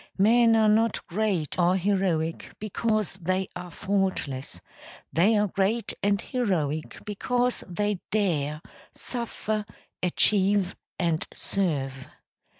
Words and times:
Men 0.17 0.55
are 0.55 0.67
not 0.67 1.05
great 1.05 1.59
or 1.59 1.77
heroic 1.77 2.55
because 2.57 3.13
they 3.21 3.49
are 3.55 3.69
faultless; 3.69 4.59
they 5.13 5.37
are 5.37 5.45
great 5.47 5.93
and 6.01 6.19
heroic 6.19 6.97
because 7.05 7.63
they 7.67 7.99
dare, 8.09 8.63
suffer, 8.93 9.63
achieve 10.01 10.75
and 10.97 11.27
serve. 11.35 12.07